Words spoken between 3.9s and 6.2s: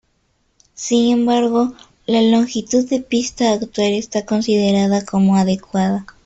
está considerada como adecuada.